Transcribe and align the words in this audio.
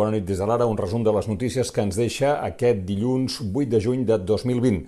Bona 0.00 0.14
nit 0.14 0.24
des 0.24 0.38
de 0.40 0.46
l'ara, 0.48 0.64
un 0.64 0.78
resum 0.80 1.02
de 1.04 1.12
les 1.12 1.26
notícies 1.28 1.68
que 1.76 1.82
ens 1.84 1.96
deixa 1.98 2.30
aquest 2.46 2.86
dilluns 2.88 3.34
8 3.42 3.66
de 3.68 3.80
juny 3.84 4.06
de 4.08 4.16
2020. 4.16 4.78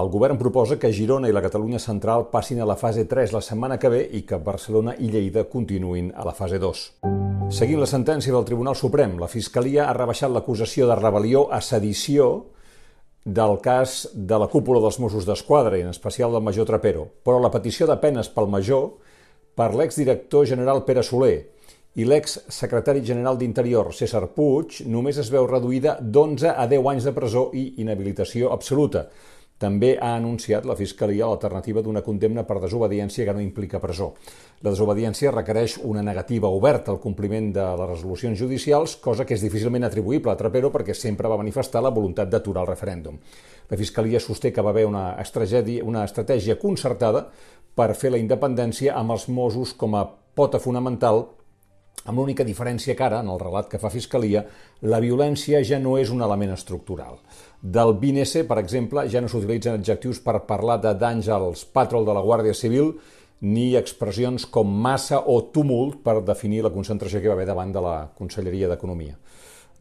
El 0.00 0.08
govern 0.08 0.38
proposa 0.40 0.78
que 0.80 0.88
Girona 0.96 1.28
i 1.28 1.34
la 1.36 1.42
Catalunya 1.44 1.80
central 1.82 2.24
passin 2.32 2.62
a 2.62 2.68
la 2.70 2.78
fase 2.80 3.04
3 3.10 3.34
la 3.36 3.42
setmana 3.44 3.76
que 3.76 3.90
ve 3.92 4.00
i 4.16 4.22
que 4.24 4.40
Barcelona 4.40 4.94
i 4.96 5.10
Lleida 5.12 5.44
continuïn 5.52 6.08
a 6.16 6.24
la 6.24 6.32
fase 6.32 6.56
2. 6.62 6.86
Seguint 7.52 7.84
la 7.84 7.90
sentència 7.90 8.32
del 8.32 8.48
Tribunal 8.48 8.78
Suprem, 8.80 9.18
la 9.20 9.28
Fiscalia 9.28 9.90
ha 9.90 9.98
rebaixat 9.98 10.32
l'acusació 10.32 10.88
de 10.88 10.96
rebel·lió 10.96 11.50
a 11.52 11.60
sedició 11.60 12.32
del 13.24 13.58
cas 13.60 14.06
de 14.14 14.40
la 14.40 14.48
cúpula 14.48 14.80
dels 14.80 15.02
Mossos 15.04 15.28
d'Esquadra, 15.28 15.76
i 15.76 15.84
en 15.84 15.92
especial 15.92 16.32
del 16.32 16.48
major 16.48 16.64
Trapero, 16.64 17.10
però 17.20 17.44
la 17.44 17.52
petició 17.52 17.84
de 17.90 18.00
penes 18.00 18.32
pel 18.32 18.48
major 18.48 18.94
per 19.52 19.74
l'exdirector 19.76 20.48
general 20.48 20.86
Pere 20.88 21.04
Soler, 21.04 21.42
i 21.94 22.06
l'ex-secretari 22.08 23.02
general 23.04 23.36
d'Interior, 23.36 23.90
César 23.92 24.24
Puig, 24.32 24.80
només 24.88 25.18
es 25.20 25.28
veu 25.32 25.44
reduïda 25.44 25.98
d'11 26.00 26.54
a 26.56 26.64
10 26.70 26.88
anys 26.94 27.04
de 27.04 27.12
presó 27.12 27.50
i 27.52 27.66
inhabilitació 27.84 28.48
absoluta. 28.54 29.08
També 29.62 29.92
ha 30.00 30.14
anunciat 30.16 30.64
la 30.66 30.74
Fiscalia 30.74 31.28
l'alternativa 31.28 31.82
d'una 31.84 32.00
condemna 32.02 32.42
per 32.48 32.56
desobediència 32.62 33.26
que 33.28 33.34
no 33.36 33.42
implica 33.44 33.78
presó. 33.78 34.08
La 34.64 34.72
desobediència 34.72 35.30
requereix 35.30 35.76
una 35.86 36.02
negativa 36.02 36.50
oberta 36.50 36.90
al 36.90 36.98
compliment 37.02 37.52
de 37.54 37.66
les 37.78 37.90
resolucions 37.92 38.40
judicials, 38.40 38.96
cosa 38.96 39.26
que 39.28 39.36
és 39.36 39.44
difícilment 39.44 39.84
atribuïble 39.86 40.32
a 40.32 40.38
Trapero 40.40 40.72
perquè 40.74 40.96
sempre 40.98 41.30
va 41.30 41.38
manifestar 41.38 41.84
la 41.84 41.92
voluntat 41.94 42.32
d'aturar 42.32 42.64
el 42.64 42.72
referèndum. 42.72 43.20
La 43.70 43.78
Fiscalia 43.78 44.18
sosté 44.18 44.50
que 44.50 44.64
va 44.64 44.72
haver 44.72 44.86
una 44.88 45.12
estratègia, 45.22 45.84
una 45.84 46.02
estratègia 46.08 46.58
concertada 46.58 47.28
per 47.76 47.92
fer 47.94 48.10
la 48.16 48.18
independència 48.18 48.96
amb 48.98 49.14
els 49.14 49.28
Mossos 49.28 49.76
com 49.78 49.94
a 49.94 50.06
pota 50.34 50.58
fonamental 50.58 51.26
amb 52.04 52.18
l'única 52.18 52.44
diferència 52.44 52.96
que 52.98 53.04
ara, 53.06 53.20
en 53.22 53.30
el 53.30 53.40
relat 53.40 53.68
que 53.70 53.78
fa 53.78 53.90
Fiscalia, 53.92 54.42
la 54.82 55.00
violència 55.02 55.62
ja 55.62 55.78
no 55.78 55.96
és 56.00 56.10
un 56.10 56.22
element 56.22 56.52
estructural. 56.56 57.20
Del 57.62 57.94
BNS, 57.94 58.42
per 58.48 58.58
exemple, 58.58 59.06
ja 59.08 59.22
no 59.22 59.30
s'utilitzen 59.30 59.78
adjectius 59.78 60.18
per 60.24 60.40
parlar 60.48 60.80
de 60.82 60.94
danys 60.98 61.28
als 61.30 61.64
patrol 61.64 62.08
de 62.08 62.16
la 62.16 62.24
Guàrdia 62.26 62.56
Civil 62.58 62.96
ni 63.42 63.72
expressions 63.78 64.46
com 64.46 64.70
massa 64.82 65.18
o 65.26 65.40
tumult 65.54 66.00
per 66.02 66.20
definir 66.22 66.62
la 66.62 66.70
concentració 66.74 67.20
que 67.20 67.30
va 67.30 67.34
haver 67.34 67.48
davant 67.48 67.72
de 67.74 67.82
la 67.82 67.96
Conselleria 68.18 68.68
d'Economia. 68.70 69.16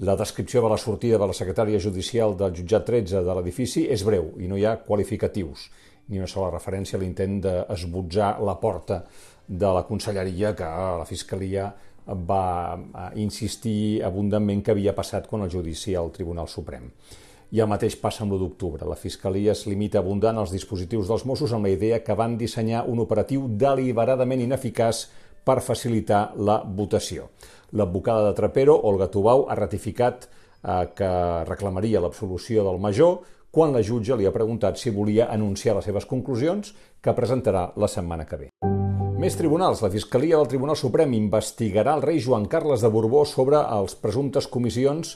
La 0.01 0.15
descripció 0.17 0.63
de 0.63 0.69
la 0.69 0.79
sortida 0.81 1.19
de 1.21 1.27
la 1.29 1.37
secretària 1.37 1.81
judicial 1.81 2.33
del 2.37 2.55
jutjat 2.57 2.87
13 2.87 3.21
de 3.21 3.35
l'edifici 3.37 3.85
és 3.85 4.01
breu 4.05 4.31
i 4.41 4.49
no 4.49 4.57
hi 4.57 4.65
ha 4.65 4.79
qualificatius, 4.81 5.67
ni 6.09 6.17
una 6.17 6.29
sola 6.29 6.49
referència 6.49 6.97
a 6.97 7.01
l'intent 7.01 7.37
d'esbotzar 7.43 8.31
la 8.41 8.57
porta 8.57 9.03
de 9.45 9.73
la 9.75 9.83
conselleria 9.85 10.55
que 10.57 10.65
la 10.65 11.05
Fiscalia 11.05 11.69
va 12.13 12.75
eh, 12.75 13.07
insistir 13.21 14.03
abundantment 14.03 14.63
que 14.63 14.75
havia 14.75 14.95
passat 14.97 15.27
quan 15.27 15.45
el 15.45 15.51
judici 15.51 15.95
al 15.95 16.11
Tribunal 16.11 16.49
Suprem. 16.51 16.89
I 17.51 17.59
el 17.59 17.67
mateix 17.67 17.97
passa 17.99 18.23
amb 18.23 18.31
l'1 18.31 18.39
d'octubre. 18.39 18.87
La 18.87 18.95
Fiscalia 18.95 19.51
es 19.51 19.65
limita 19.67 19.99
abundant 19.99 20.37
als 20.39 20.53
dispositius 20.55 21.09
dels 21.11 21.25
Mossos 21.27 21.51
amb 21.51 21.67
la 21.67 21.73
idea 21.73 21.99
que 22.03 22.15
van 22.15 22.37
dissenyar 22.39 22.85
un 22.87 23.01
operatiu 23.03 23.49
deliberadament 23.59 24.41
ineficaç 24.45 25.07
per 25.43 25.59
facilitar 25.59 26.31
la 26.37 26.61
votació. 26.63 27.27
L'advocada 27.75 28.29
de 28.29 28.37
Trapero, 28.37 28.77
Olga 28.87 29.09
Tubau, 29.11 29.47
ha 29.49 29.57
ratificat 29.59 30.27
eh, 30.27 30.87
que 30.95 31.11
reclamaria 31.49 32.03
l'absolució 32.03 32.63
del 32.67 32.79
major 32.79 33.19
quan 33.51 33.73
la 33.75 33.83
jutge 33.83 34.15
li 34.15 34.27
ha 34.27 34.35
preguntat 34.35 34.79
si 34.79 34.95
volia 34.95 35.27
anunciar 35.31 35.75
les 35.75 35.89
seves 35.91 36.07
conclusions 36.07 36.71
que 37.01 37.15
presentarà 37.17 37.71
la 37.75 37.91
setmana 37.91 38.25
que 38.25 38.45
ve. 38.45 38.80
Més 39.21 39.35
tribunals. 39.37 39.83
La 39.83 39.91
Fiscalia 39.93 40.37
del 40.39 40.47
Tribunal 40.49 40.77
Suprem 40.79 41.11
investigarà 41.13 41.93
el 41.93 42.01
rei 42.01 42.17
Joan 42.25 42.47
Carles 42.49 42.81
de 42.81 42.89
Borbó 42.89 43.19
sobre 43.29 43.59
els 43.75 43.93
presumptes 44.01 44.47
comissions 44.49 45.11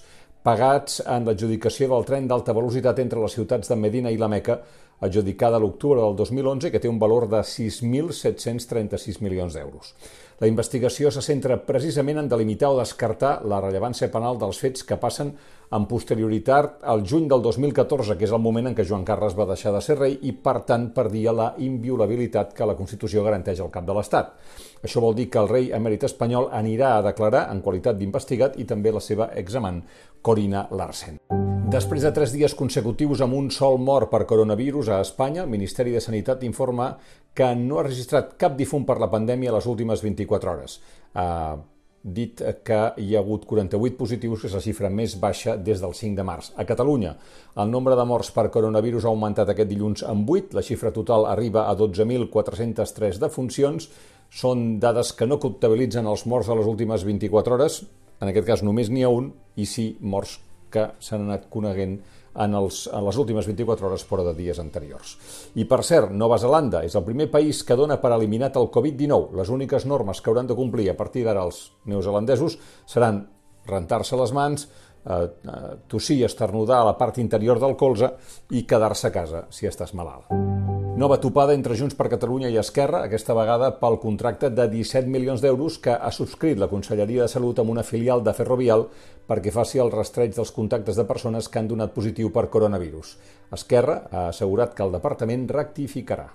pagats 0.46 1.00
en 1.10 1.26
l'adjudicació 1.26 1.88
del 1.90 2.06
tren 2.06 2.28
d'alta 2.30 2.54
velocitat 2.54 3.02
entre 3.02 3.24
les 3.24 3.34
ciutats 3.34 3.72
de 3.72 3.78
Medina 3.82 4.12
i 4.14 4.20
la 4.22 4.30
Meca, 4.30 4.60
adjudicada 5.02 5.58
a 5.58 5.64
l'octubre 5.64 6.04
del 6.04 6.14
2011, 6.20 6.70
que 6.70 6.84
té 6.84 6.92
un 6.92 7.02
valor 7.02 7.26
de 7.32 7.42
6.736 7.42 9.24
milions 9.26 9.58
d'euros. 9.58 9.96
La 10.44 10.50
investigació 10.52 11.08
se 11.16 11.22
centra 11.24 11.56
precisament 11.64 12.18
en 12.20 12.28
delimitar 12.28 12.74
o 12.74 12.80
descartar 12.82 13.38
la 13.48 13.62
rellevància 13.64 14.10
penal 14.12 14.36
dels 14.42 14.58
fets 14.60 14.84
que 14.84 14.98
passen 15.00 15.30
amb 15.72 15.88
posterioritat 15.88 16.84
al 16.84 17.06
juny 17.08 17.30
del 17.32 17.42
2014, 17.46 18.18
que 18.20 18.28
és 18.28 18.34
el 18.36 18.44
moment 18.44 18.68
en 18.68 18.76
què 18.76 18.84
Joan 18.84 19.06
Carles 19.08 19.38
va 19.38 19.48
deixar 19.48 19.72
de 19.72 19.82
ser 19.82 19.96
rei 19.96 20.18
i, 20.28 20.34
per 20.36 20.58
tant, 20.68 20.90
perdia 20.98 21.32
la 21.32 21.54
inviolabilitat 21.64 22.52
que 22.58 22.68
la 22.68 22.76
Constitució 22.76 23.24
garanteix 23.24 23.64
al 23.64 23.72
cap 23.72 23.88
de 23.88 23.96
l'Estat. 23.96 24.36
Això 24.84 25.00
vol 25.00 25.16
dir 25.16 25.30
que 25.32 25.40
el 25.40 25.50
rei 25.50 25.72
emèrit 25.80 26.04
espanyol 26.04 26.52
anirà 26.52 26.98
a 26.98 27.08
declarar 27.08 27.48
en 27.56 27.64
qualitat 27.64 27.96
d'investigat 27.96 28.60
i 28.60 28.68
també 28.68 28.92
la 28.92 29.04
seva 29.04 29.32
examant, 29.40 29.82
Corina 30.22 30.68
Larsen. 30.72 31.22
Després 31.66 32.04
de 32.06 32.12
tres 32.14 32.30
dies 32.30 32.54
consecutius 32.54 33.24
amb 33.26 33.34
un 33.34 33.48
sol 33.50 33.80
mort 33.82 34.12
per 34.12 34.28
coronavirus 34.30 34.92
a 34.94 35.00
Espanya, 35.02 35.42
el 35.42 35.50
Ministeri 35.50 35.96
de 35.96 36.02
Sanitat 36.04 36.44
informa 36.46 36.92
que 37.36 37.48
no 37.58 37.80
ha 37.80 37.84
registrat 37.88 38.36
cap 38.40 38.54
difunt 38.56 38.86
per 38.88 38.96
la 39.02 39.10
pandèmia 39.12 39.52
les 39.52 39.66
últimes 39.68 40.04
24 40.06 40.25
hores. 40.32 40.80
Ha 41.14 41.58
dit 42.06 42.42
que 42.64 42.80
hi 43.02 43.16
ha 43.16 43.22
hagut 43.24 43.48
48 43.50 43.98
positius, 43.98 44.42
que 44.42 44.48
és 44.48 44.54
la 44.54 44.62
xifra 44.62 44.92
més 44.94 45.16
baixa 45.20 45.56
des 45.58 45.82
del 45.82 45.96
5 45.98 46.16
de 46.20 46.26
març. 46.28 46.52
A 46.56 46.66
Catalunya, 46.70 47.16
el 47.58 47.72
nombre 47.72 47.96
de 47.98 48.06
morts 48.06 48.30
per 48.32 48.52
coronavirus 48.54 49.06
ha 49.06 49.10
augmentat 49.10 49.50
aquest 49.50 49.72
dilluns 49.72 50.06
en 50.06 50.22
8, 50.30 50.54
la 50.54 50.62
xifra 50.62 50.94
total 50.94 51.26
arriba 51.26 51.66
a 51.66 51.74
12.403 51.76 53.18
defuncions, 53.18 53.90
són 54.30 54.80
dades 54.80 55.14
que 55.18 55.26
no 55.26 55.42
comptabilitzen 55.42 56.06
els 56.06 56.28
morts 56.30 56.52
de 56.52 56.60
les 56.62 56.70
últimes 56.70 57.04
24 57.04 57.58
hores, 57.58 57.82
en 58.22 58.30
aquest 58.30 58.48
cas 58.48 58.64
només 58.64 58.94
n'hi 58.94 59.04
ha 59.04 59.10
un, 59.10 59.34
i 59.58 59.66
sí 59.66 59.96
morts 60.02 60.38
que 60.72 60.90
s'han 61.00 61.26
anat 61.28 61.50
coneguent 61.52 62.00
en, 62.36 62.56
els, 62.56 62.86
en 62.92 63.06
les 63.06 63.18
últimes 63.22 63.48
24 63.48 63.88
hores 63.88 64.04
fora 64.08 64.26
de 64.28 64.34
dies 64.38 64.60
anteriors. 64.60 65.16
I 65.56 65.66
per 65.70 65.82
cert, 65.88 66.12
Nova 66.12 66.40
Zelanda 66.42 66.84
és 66.86 66.96
el 66.98 67.06
primer 67.08 67.30
país 67.32 67.64
que 67.64 67.78
dona 67.80 68.00
per 68.02 68.14
eliminat 68.16 68.60
el 68.60 68.70
Covid-19. 68.74 69.36
Les 69.40 69.52
úniques 69.54 69.88
normes 69.88 70.22
que 70.22 70.32
hauran 70.32 70.52
de 70.52 70.58
complir 70.58 70.90
a 70.92 70.98
partir 71.00 71.26
d'ara 71.26 71.46
els 71.48 71.70
neozelandesos 71.86 72.60
seran 72.86 73.24
rentar-se 73.66 74.20
les 74.20 74.34
mans, 74.36 74.68
eh, 75.06 75.22
eh, 75.24 75.76
tossir 75.88 76.20
i 76.20 76.28
esternudar 76.28 76.82
a 76.82 76.90
la 76.92 76.98
part 76.98 77.18
interior 77.24 77.60
del 77.60 77.78
colze 77.80 78.12
i 78.52 78.66
quedar-se 78.68 79.08
a 79.08 79.16
casa 79.16 79.46
si 79.50 79.72
estàs 79.72 79.96
malalt. 79.96 80.75
Nova 80.96 81.18
topada 81.20 81.52
entre 81.52 81.76
Junts 81.76 81.92
per 82.00 82.06
Catalunya 82.08 82.48
i 82.48 82.56
Esquerra, 82.56 83.02
aquesta 83.04 83.34
vegada 83.36 83.68
pel 83.82 83.98
contracte 84.00 84.48
de 84.48 84.64
17 84.72 85.12
milions 85.12 85.42
d'euros 85.44 85.76
que 85.84 85.92
ha 85.92 86.12
subscrit 86.16 86.56
la 86.56 86.70
Conselleria 86.72 87.26
de 87.26 87.28
Salut 87.34 87.60
amb 87.60 87.74
una 87.74 87.84
filial 87.84 88.24
de 88.24 88.32
Ferrovial 88.38 88.86
perquè 89.28 89.52
faci 89.52 89.82
el 89.84 89.92
rastreig 89.92 90.32
dels 90.38 90.54
contactes 90.56 90.96
de 90.96 91.04
persones 91.04 91.52
que 91.52 91.60
han 91.60 91.68
donat 91.68 91.92
positiu 91.92 92.32
per 92.32 92.46
coronavirus. 92.54 93.18
Esquerra 93.60 93.98
ha 94.08 94.24
assegurat 94.30 94.72
que 94.72 94.88
el 94.88 94.96
departament 94.96 95.44
rectificarà. 95.52 96.30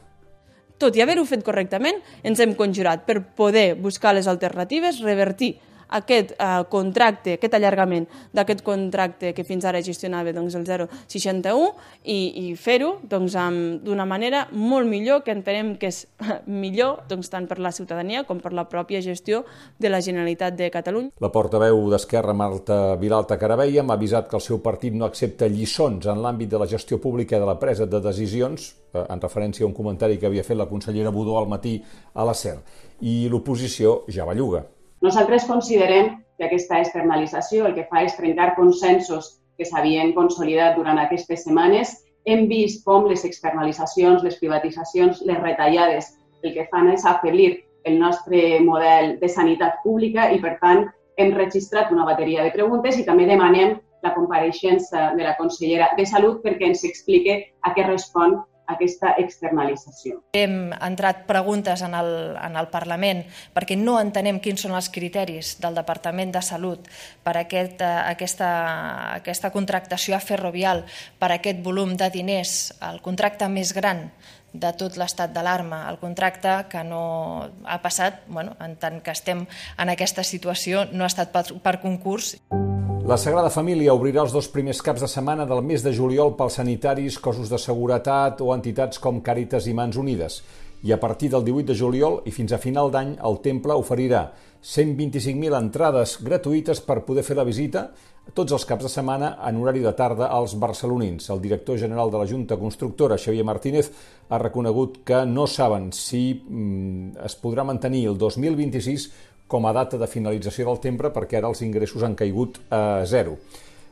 Tot 0.76 0.92
i 0.92 1.00
haver-ho 1.00 1.24
fet 1.24 1.40
correctament, 1.44 2.04
ens 2.20 2.44
hem 2.44 2.52
conjurat 2.52 3.08
per 3.08 3.22
poder 3.40 3.80
buscar 3.80 4.12
les 4.12 4.28
alternatives, 4.28 5.00
revertir 5.00 5.54
aquest 5.90 6.34
eh, 6.36 6.48
contracte, 6.70 7.36
aquest 7.36 7.54
allargament 7.58 8.06
d'aquest 8.36 8.62
contracte 8.66 9.32
que 9.36 9.44
fins 9.46 9.66
ara 9.68 9.82
gestionava 9.84 10.32
doncs, 10.36 10.56
el 10.58 10.66
061 10.66 11.70
i, 12.04 12.18
i 12.50 12.54
fer-ho 12.56 12.96
doncs, 13.10 13.36
d'una 13.84 14.06
manera 14.08 14.46
molt 14.52 14.88
millor, 14.88 15.22
que 15.24 15.34
entenem 15.34 15.74
que 15.80 15.90
és 15.90 16.02
millor 16.62 17.04
doncs, 17.10 17.30
tant 17.32 17.48
per 17.50 17.58
la 17.62 17.72
ciutadania 17.74 18.24
com 18.28 18.40
per 18.42 18.54
la 18.56 18.66
pròpia 18.70 19.02
gestió 19.04 19.44
de 19.78 19.90
la 19.90 20.00
Generalitat 20.04 20.56
de 20.58 20.70
Catalunya. 20.72 21.12
La 21.20 21.32
portaveu 21.32 21.82
d'Esquerra, 21.92 22.34
Marta 22.36 22.96
Vilalta 23.00 23.38
Caraveia, 23.40 23.84
m'ha 23.84 23.98
avisat 23.98 24.28
que 24.30 24.38
el 24.38 24.44
seu 24.44 24.60
partit 24.64 24.94
no 24.94 25.06
accepta 25.08 25.48
lliçons 25.50 26.06
en 26.10 26.22
l'àmbit 26.22 26.50
de 26.50 26.60
la 26.60 26.68
gestió 26.70 27.00
pública 27.00 27.38
de 27.38 27.48
la 27.48 27.58
presa 27.60 27.86
de 27.86 28.00
decisions, 28.04 28.74
eh, 28.92 29.04
en 29.06 29.22
referència 29.22 29.64
a 29.64 29.68
un 29.68 29.76
comentari 29.76 30.18
que 30.18 30.28
havia 30.28 30.46
fet 30.46 30.58
la 30.58 30.68
consellera 30.70 31.10
Budó 31.14 31.38
al 31.38 31.48
matí 31.48 31.80
a 32.14 32.24
la 32.24 32.34
SER. 32.34 32.58
I 33.00 33.28
l'oposició 33.32 34.04
ja 34.08 34.26
belluga. 34.28 34.64
Nosaltres 35.00 35.46
considerem 35.48 36.18
que 36.36 36.44
aquesta 36.44 36.78
externalització 36.80 37.66
el 37.68 37.74
que 37.76 37.86
fa 37.88 38.02
és 38.04 38.16
trencar 38.18 38.54
consensos 38.56 39.38
que 39.56 39.68
s'havien 39.68 40.14
consolidat 40.16 40.76
durant 40.76 41.00
aquestes 41.00 41.46
setmanes. 41.46 41.94
Hem 42.28 42.46
vist 42.48 42.84
com 42.84 43.08
les 43.08 43.24
externalitzacions, 43.24 44.24
les 44.24 44.36
privatitzacions, 44.40 45.22
les 45.24 45.40
retallades, 45.40 46.12
el 46.44 46.52
que 46.56 46.66
fan 46.72 46.92
és 46.92 47.04
afeblir 47.08 47.50
el 47.88 47.96
nostre 48.00 48.60
model 48.64 49.14
de 49.20 49.28
sanitat 49.28 49.80
pública 49.84 50.28
i, 50.32 50.40
per 50.40 50.58
tant, 50.60 50.86
hem 51.16 51.32
registrat 51.36 51.92
una 51.92 52.04
bateria 52.08 52.44
de 52.44 52.52
preguntes 52.52 52.98
i 53.00 53.06
també 53.08 53.28
demanem 53.28 53.78
la 54.04 54.12
compareixença 54.14 55.10
de 55.16 55.24
la 55.24 55.36
consellera 55.36 55.90
de 55.96 56.06
Salut 56.08 56.40
perquè 56.44 56.70
ens 56.70 56.84
explique 56.88 57.40
a 57.64 57.72
què 57.76 57.84
respon 57.88 58.38
aquesta 58.74 59.14
externalització. 59.20 60.20
Hem 60.36 60.72
entrat 60.78 61.24
preguntes 61.28 61.82
en 61.86 61.94
el, 61.98 62.10
en 62.38 62.58
el 62.60 62.70
Parlament 62.72 63.24
perquè 63.54 63.78
no 63.78 63.98
entenem 64.00 64.40
quins 64.42 64.66
són 64.66 64.76
els 64.78 64.90
criteris 64.92 65.56
del 65.62 65.78
Departament 65.78 66.34
de 66.34 66.42
Salut 66.44 66.88
per 67.26 67.36
aquest, 67.42 67.80
eh, 67.82 67.94
aquesta, 68.14 68.50
aquesta 69.20 69.52
contractació 69.54 70.16
a 70.16 70.24
ferrovial, 70.24 70.84
per 71.18 71.32
aquest 71.34 71.62
volum 71.64 71.96
de 71.96 72.10
diners, 72.10 72.74
el 72.90 73.00
contracte 73.04 73.48
més 73.48 73.74
gran 73.76 74.08
de 74.52 74.72
tot 74.74 74.96
l'estat 74.98 75.30
d'alarma, 75.34 75.84
el 75.90 76.00
contracte 76.00 76.56
que 76.70 76.82
no 76.84 77.02
ha 77.64 77.78
passat, 77.82 78.24
bueno, 78.26 78.56
en 78.60 78.76
tant 78.76 78.98
que 79.02 79.14
estem 79.14 79.46
en 79.78 79.94
aquesta 79.94 80.26
situació, 80.26 80.88
no 80.92 81.06
ha 81.06 81.12
estat 81.12 81.30
per, 81.34 81.46
per 81.62 81.78
concurs. 81.82 82.34
La 83.10 83.16
Sagrada 83.18 83.50
Família 83.50 83.90
obrirà 83.90 84.20
els 84.22 84.30
dos 84.30 84.46
primers 84.54 84.78
caps 84.86 85.02
de 85.02 85.08
setmana 85.10 85.42
del 85.50 85.64
mes 85.66 85.82
de 85.82 85.90
juliol 85.90 86.36
pels 86.38 86.60
sanitaris, 86.60 87.16
cossos 87.18 87.48
de 87.50 87.58
seguretat 87.58 88.38
o 88.38 88.52
entitats 88.54 89.00
com 89.02 89.18
Càritas 89.26 89.66
i 89.66 89.72
Mans 89.74 89.96
Unides. 89.98 90.36
I 90.86 90.92
a 90.94 90.98
partir 91.02 91.32
del 91.32 91.42
18 91.42 91.72
de 91.72 91.74
juliol 91.80 92.20
i 92.30 92.30
fins 92.30 92.54
a 92.54 92.60
final 92.62 92.92
d'any, 92.94 93.16
el 93.26 93.40
temple 93.42 93.74
oferirà 93.74 94.20
125.000 94.62 95.58
entrades 95.58 96.12
gratuïtes 96.22 96.84
per 96.86 97.00
poder 97.08 97.24
fer 97.26 97.34
la 97.34 97.48
visita 97.48 97.88
tots 98.30 98.54
els 98.54 98.68
caps 98.68 98.86
de 98.86 98.92
setmana 98.92 99.32
en 99.48 99.58
horari 99.58 99.82
de 99.82 99.90
tarda 99.98 100.28
als 100.30 100.54
barcelonins. 100.62 101.32
El 101.34 101.42
director 101.42 101.80
general 101.82 102.12
de 102.14 102.20
la 102.20 102.28
Junta 102.30 102.60
Constructora, 102.60 103.18
Xavier 103.18 103.48
Martínez, 103.48 103.90
ha 104.28 104.38
reconegut 104.38 105.00
que 105.02 105.24
no 105.26 105.48
saben 105.50 105.90
si 105.90 106.22
mm, 106.38 107.26
es 107.26 107.34
podrà 107.42 107.66
mantenir 107.66 108.06
el 108.12 108.22
2026 108.22 109.10
com 109.50 109.66
a 109.66 109.74
data 109.74 109.98
de 109.98 110.08
finalització 110.10 110.68
del 110.68 110.78
temple 110.84 111.10
perquè 111.14 111.40
ara 111.40 111.50
els 111.50 111.64
ingressos 111.66 112.06
han 112.06 112.14
caigut 112.18 112.62
a 112.70 113.02
zero. 113.10 113.36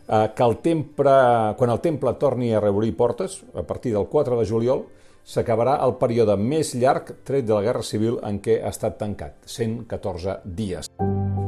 Eh, 0.08 0.28
que 0.34 0.46
el 0.46 0.56
temple, 0.64 1.16
quan 1.58 1.74
el 1.74 1.82
temple 1.84 2.14
torni 2.22 2.54
a 2.54 2.62
reobrir 2.62 2.94
portes, 2.96 3.42
a 3.54 3.66
partir 3.66 3.92
del 3.96 4.06
4 4.08 4.38
de 4.38 4.46
juliol, 4.48 4.86
s'acabarà 5.28 5.76
el 5.84 5.98
període 6.00 6.38
més 6.40 6.72
llarg 6.78 7.12
tret 7.28 7.44
de 7.44 7.58
la 7.58 7.66
Guerra 7.66 7.84
Civil 7.84 8.22
en 8.24 8.40
què 8.40 8.62
ha 8.62 8.72
estat 8.72 8.96
tancat, 9.02 9.42
114 9.44 10.40
dies. 10.46 10.88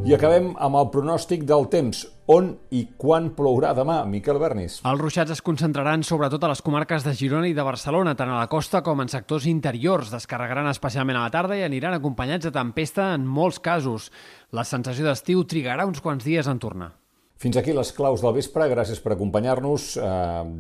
I 0.01 0.15
acabem 0.17 0.55
amb 0.57 0.79
el 0.81 0.87
pronòstic 0.89 1.43
del 1.45 1.67
temps. 1.69 1.99
On 2.33 2.47
i 2.73 2.87
quan 2.97 3.27
plourà 3.37 3.75
demà, 3.77 3.99
Miquel 4.09 4.39
Bernis? 4.41 4.79
Els 4.89 5.03
ruixats 5.03 5.35
es 5.35 5.43
concentraran 5.45 6.01
sobretot 6.07 6.47
a 6.47 6.49
les 6.49 6.63
comarques 6.65 7.05
de 7.05 7.13
Girona 7.19 7.51
i 7.51 7.53
de 7.55 7.67
Barcelona, 7.67 8.15
tant 8.17 8.33
a 8.33 8.39
la 8.39 8.49
costa 8.49 8.81
com 8.87 9.03
en 9.05 9.13
sectors 9.13 9.45
interiors. 9.51 10.09
Descarregaran 10.15 10.71
especialment 10.73 11.21
a 11.21 11.27
la 11.27 11.35
tarda 11.35 11.59
i 11.59 11.67
aniran 11.67 11.99
acompanyats 11.99 12.49
de 12.49 12.55
tempesta 12.55 13.11
en 13.13 13.29
molts 13.29 13.61
casos. 13.61 14.09
La 14.57 14.65
sensació 14.65 15.05
d'estiu 15.05 15.45
trigarà 15.45 15.85
uns 15.91 16.01
quants 16.01 16.25
dies 16.25 16.49
en 16.49 16.63
tornar. 16.65 16.95
Fins 17.41 17.61
aquí 17.61 17.77
les 17.77 17.93
claus 17.97 18.25
del 18.25 18.37
vespre. 18.37 18.71
Gràcies 18.73 19.05
per 19.05 19.15
acompanyar-nos. 19.19 19.95
Eh, 20.01 20.09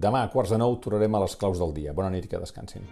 demà 0.05 0.27
a 0.27 0.31
quarts 0.33 0.53
de 0.53 0.61
nou 0.61 0.77
tornarem 0.85 1.17
a 1.17 1.25
les 1.25 1.41
claus 1.41 1.61
del 1.61 1.73
dia. 1.77 1.97
Bona 1.97 2.13
nit 2.13 2.29
i 2.29 2.33
que 2.33 2.45
descansin. 2.45 2.85